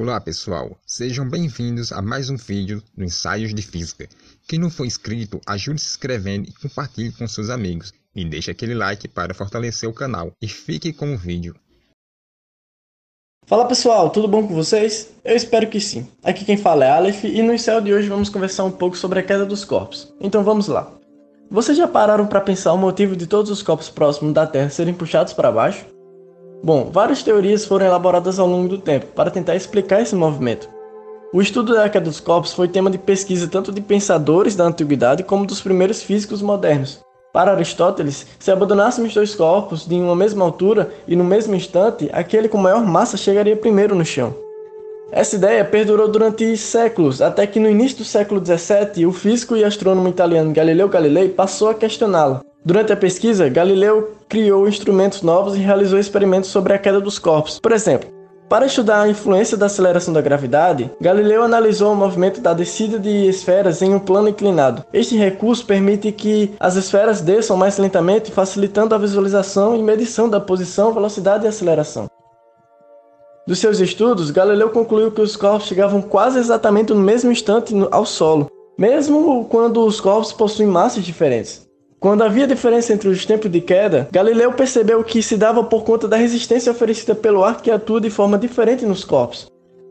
[0.00, 4.08] Olá pessoal, sejam bem-vindos a mais um vídeo do Ensaios de Física.
[4.48, 7.92] Quem não for inscrito, ajude se inscrevendo e compartilhe com seus amigos.
[8.16, 10.32] E deixe aquele like para fortalecer o canal.
[10.40, 11.54] E fique com o vídeo.
[13.44, 15.10] Fala pessoal, tudo bom com vocês?
[15.22, 16.08] Eu espero que sim.
[16.22, 19.18] Aqui quem fala é Aleph e no ensaio de hoje vamos conversar um pouco sobre
[19.18, 20.10] a queda dos corpos.
[20.18, 20.90] Então vamos lá.
[21.50, 24.94] Vocês já pararam para pensar o motivo de todos os corpos próximos da Terra serem
[24.94, 25.84] puxados para baixo?
[26.62, 30.68] Bom, várias teorias foram elaboradas ao longo do tempo para tentar explicar esse movimento.
[31.32, 35.22] O estudo da queda dos corpos foi tema de pesquisa tanto de pensadores da antiguidade
[35.22, 37.00] como dos primeiros físicos modernos.
[37.32, 42.48] Para Aristóteles, se abandonássemos dois corpos de uma mesma altura e no mesmo instante, aquele
[42.48, 44.34] com maior massa chegaria primeiro no chão.
[45.12, 49.64] Essa ideia perdurou durante séculos, até que no início do século XVII, o físico e
[49.64, 52.42] astrônomo italiano Galileu Galilei passou a questioná-la.
[52.62, 57.58] Durante a pesquisa, Galileu criou instrumentos novos e realizou experimentos sobre a queda dos corpos.
[57.58, 58.10] Por exemplo,
[58.50, 63.28] para estudar a influência da aceleração da gravidade, Galileu analisou o movimento da descida de
[63.28, 64.84] esferas em um plano inclinado.
[64.92, 70.38] Este recurso permite que as esferas desçam mais lentamente, facilitando a visualização e medição da
[70.38, 72.10] posição, velocidade e aceleração.
[73.46, 78.04] Dos seus estudos, Galileu concluiu que os corpos chegavam quase exatamente no mesmo instante ao
[78.04, 81.69] solo, mesmo quando os corpos possuem massas diferentes.
[82.00, 86.08] Quando havia diferença entre os tempos de queda, Galileu percebeu que se dava por conta
[86.08, 89.48] da resistência oferecida pelo ar que atua de forma diferente nos corpos.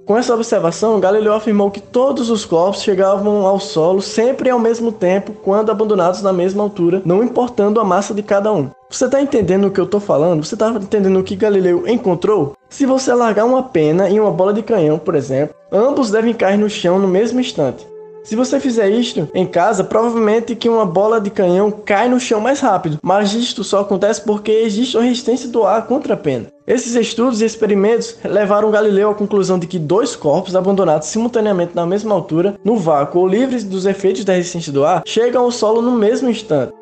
[0.08, 4.92] Com essa observação, Galileu afirmou que todos os corpos chegavam ao solo sempre ao mesmo
[4.92, 8.72] tempo quando abandonados na mesma altura, não importando a massa de cada um.
[8.90, 10.44] Você está entendendo o que eu estou falando?
[10.44, 12.56] Você está entendendo o que Galileu encontrou?
[12.68, 16.58] Se você largar uma pena e uma bola de canhão, por exemplo, ambos devem cair
[16.58, 17.86] no chão no mesmo instante.
[18.24, 22.42] Se você fizer isto em casa, provavelmente que uma bola de canhão cai no chão
[22.42, 26.48] mais rápido, mas isto só acontece porque existe uma resistência do ar contra a pena.
[26.68, 31.86] Esses estudos e experimentos levaram Galileu à conclusão de que dois corpos abandonados simultaneamente na
[31.86, 35.82] mesma altura, no vácuo ou livres dos efeitos da resistência do ar, chegam ao solo
[35.82, 36.74] no mesmo instante.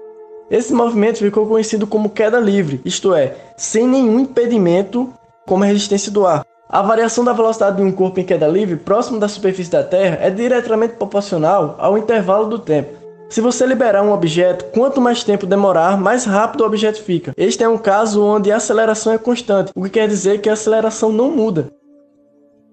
[0.49, 5.13] Esse movimento ficou conhecido como queda livre, isto é, sem nenhum impedimento
[5.45, 6.45] como a resistência do ar.
[6.69, 10.17] A variação da velocidade de um corpo em queda livre próximo da superfície da Terra
[10.19, 12.97] é diretamente proporcional ao intervalo do tempo.
[13.29, 17.33] Se você liberar um objeto, quanto mais tempo demorar, mais rápido o objeto fica.
[17.37, 20.53] Este é um caso onde a aceleração é constante, o que quer dizer que a
[20.53, 21.69] aceleração não muda.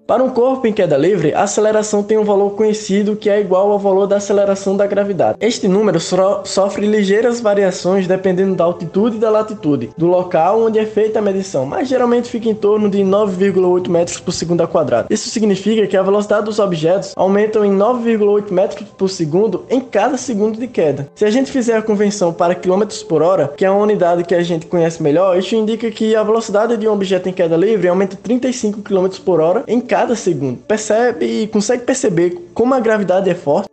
[0.07, 3.71] Para um corpo em queda livre, a aceleração tem um valor conhecido que é igual
[3.71, 5.35] ao valor da aceleração da gravidade.
[5.41, 10.77] Este número so sofre ligeiras variações dependendo da altitude e da latitude, do local onde
[10.77, 14.67] é feita a medição, mas geralmente fica em torno de 9,8 metros por segundo ao
[14.67, 15.07] quadrado.
[15.09, 20.17] Isso significa que a velocidade dos objetos aumenta em 9,8 metros por segundo em cada
[20.17, 21.09] segundo de queda.
[21.15, 24.35] Se a gente fizer a convenção para quilômetros por hora, que é uma unidade que
[24.35, 27.87] a gente conhece melhor, isso indica que a velocidade de um objeto em queda livre
[27.87, 30.57] aumenta 35 km por hora em cada cada segundo.
[30.57, 33.69] Percebe e consegue perceber como a gravidade é forte?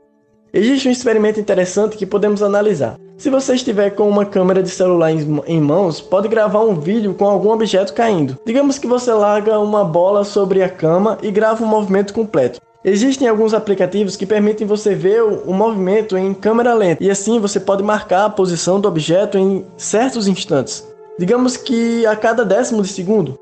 [0.54, 2.94] Existe um experimento interessante que podemos analisar.
[3.18, 7.24] Se você estiver com uma câmera de celular em mãos, pode gravar um vídeo com
[7.24, 8.38] algum objeto caindo.
[8.46, 12.60] Digamos que você larga uma bola sobre a cama e grava um movimento completo.
[12.84, 17.58] Existem alguns aplicativos que permitem você ver o movimento em câmera lenta e assim você
[17.58, 20.86] pode marcar a posição do objeto em certos instantes.
[21.18, 23.41] Digamos que a cada décimo de segundo.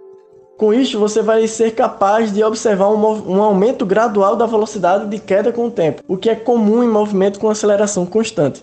[0.60, 5.19] Com isso, você vai ser capaz de observar um, um, aumento gradual da velocidade de
[5.19, 8.62] queda com o tempo, o que é comum em movimento com aceleração constante.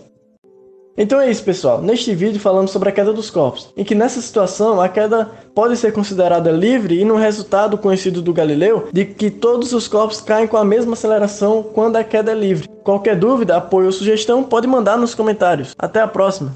[0.96, 1.82] Então é isso, pessoal.
[1.82, 5.76] Neste vídeo falamos sobre a queda dos corpos, em que nessa situação a queda pode
[5.76, 10.46] ser considerada livre e no resultado conhecido do Galileu de que todos os corpos caem
[10.46, 12.68] com a mesma aceleração quando a queda é livre.
[12.84, 15.74] Qualquer dúvida, apoio ou sugestão pode mandar nos comentários.
[15.76, 16.52] Até a próxima!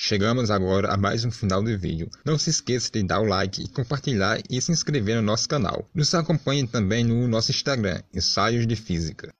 [0.00, 2.08] Chegamos agora a mais um final do vídeo.
[2.24, 5.90] Não se esqueça de dar o like compartilhar e se inscrever no nosso canal.
[5.92, 9.34] Nos acompanhe também no nosso Instagram, Ensaios de Física.